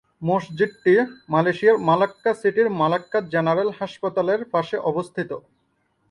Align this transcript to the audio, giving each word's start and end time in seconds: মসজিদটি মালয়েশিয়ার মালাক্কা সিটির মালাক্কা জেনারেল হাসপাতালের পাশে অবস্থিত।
মসজিদটি 0.21 0.93
মালয়েশিয়ার 1.29 1.77
মালাক্কা 1.87 2.31
সিটির 2.41 2.67
মালাক্কা 2.81 3.19
জেনারেল 3.33 3.69
হাসপাতালের 3.79 4.41
পাশে 4.53 4.75
অবস্থিত। 4.91 5.31